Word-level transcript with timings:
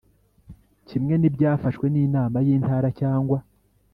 kimwe 0.87 1.13
n 1.17 1.23
ibyafashwe 1.29 1.85
n 1.89 1.95
Inama 2.05 2.37
y 2.45 2.47
Intara 2.55 2.87
cyangwa 2.99 3.37